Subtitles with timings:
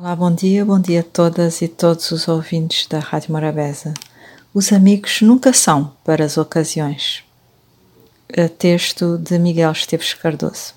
[0.00, 3.92] Olá, bom dia, bom dia a todas e todos os ouvintes da Rádio Morabeza.
[4.54, 7.24] Os amigos nunca são para as ocasiões.
[8.58, 10.72] Texto de Miguel Esteves Cardoso.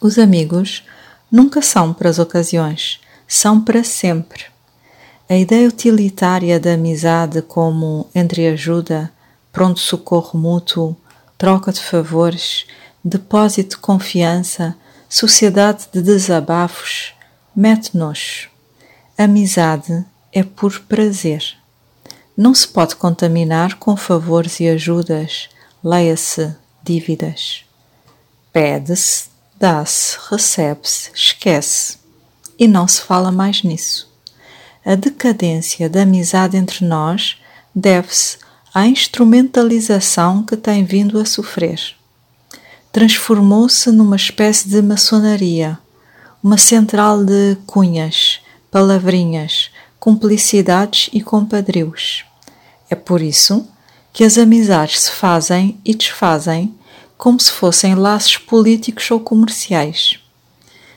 [0.00, 0.84] Os amigos
[1.30, 4.46] nunca são para as ocasiões, são para sempre.
[5.28, 9.08] A ideia utilitária da amizade como entreajuda,
[9.52, 10.96] pronto socorro mútuo,
[11.38, 12.66] troca de favores,
[13.04, 14.74] depósito de confiança,
[15.08, 17.16] sociedade de desabafos,
[17.58, 18.48] mete-nos.
[19.18, 21.42] Amizade é por prazer.
[22.36, 25.48] Não se pode contaminar com favores e ajudas,
[25.82, 27.64] leia-se dívidas.
[28.52, 29.24] Pede-se,
[29.58, 31.98] dá-se, recebe-se, esquece.
[32.56, 34.08] E não se fala mais nisso.
[34.84, 37.38] A decadência da amizade entre nós
[37.74, 38.38] deve-se
[38.72, 41.96] à instrumentalização que tem vindo a sofrer.
[42.92, 45.76] Transformou-se numa espécie de maçonaria
[46.42, 52.24] uma central de cunhas, palavrinhas, cumplicidades e compadrios.
[52.88, 53.66] É por isso
[54.12, 56.74] que as amizades se fazem e desfazem
[57.16, 60.20] como se fossem laços políticos ou comerciais.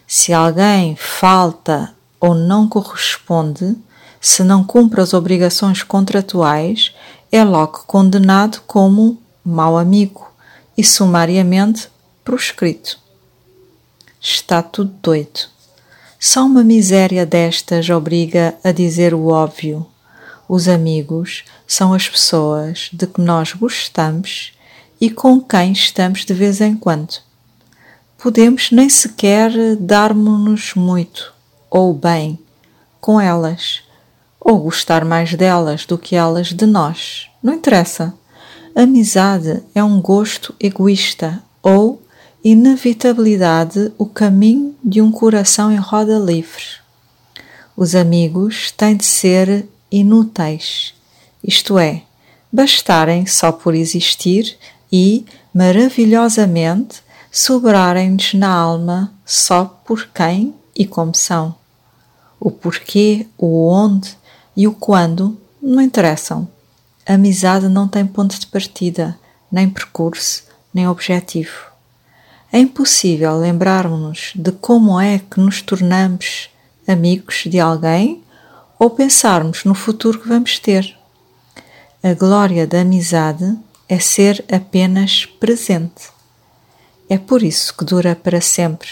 [0.07, 3.75] Se alguém falta ou não corresponde,
[4.19, 6.93] se não cumpre as obrigações contratuais,
[7.31, 10.31] é logo condenado como mau amigo
[10.77, 11.89] e sumariamente
[12.23, 12.99] proscrito.
[14.21, 15.49] Está tudo doido.
[16.19, 19.87] Só uma miséria destas obriga a dizer o óbvio.
[20.47, 24.53] Os amigos são as pessoas de que nós gostamos
[24.99, 27.15] e com quem estamos de vez em quando.
[28.19, 31.33] Podemos nem sequer dar-nos muito
[31.67, 32.37] ou bem
[32.99, 33.81] com elas,
[34.39, 37.27] ou gostar mais delas do que elas de nós.
[37.41, 38.13] Não interessa.
[38.75, 42.00] Amizade é um gosto egoísta ou
[42.43, 46.63] inevitabilidade o caminho de um coração em roda livre.
[47.77, 50.93] Os amigos têm de ser inúteis,
[51.43, 52.03] isto é,
[52.51, 54.57] bastarem só por existir
[54.91, 61.55] e, maravilhosamente, sobrarem-nos na alma só por quem e como são.
[62.39, 64.17] O porquê, o onde
[64.57, 66.47] e o quando não interessam.
[67.05, 69.17] A amizade não tem ponto de partida,
[69.51, 71.70] nem percurso, nem objetivo.
[72.51, 76.49] É impossível lembrarmos-nos de como é que nos tornamos
[76.85, 78.21] amigos de alguém
[78.77, 80.97] ou pensarmos no futuro que vamos ter.
[82.03, 83.57] A glória da amizade
[83.87, 86.09] é ser apenas presente.
[87.09, 88.89] É por isso que dura para sempre,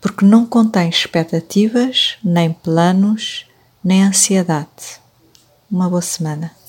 [0.00, 3.46] porque não contém expectativas, nem planos,
[3.82, 5.00] nem ansiedade.
[5.68, 6.52] Uma boa semana.